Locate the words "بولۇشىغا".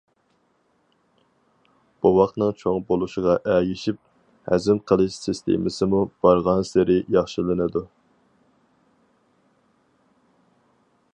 2.87-3.35